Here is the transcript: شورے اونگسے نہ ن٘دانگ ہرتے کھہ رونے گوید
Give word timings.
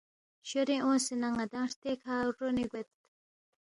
شورے 0.49 0.75
اونگسے 0.83 1.15
نہ 1.21 1.27
ن٘دانگ 1.37 1.63
ہرتے 1.65 1.91
کھہ 2.01 2.15
رونے 2.39 2.65
گوید 2.71 2.89